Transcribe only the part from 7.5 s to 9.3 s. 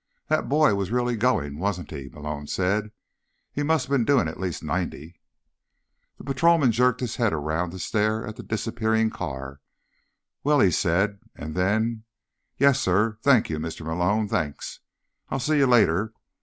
to stare at the disappearing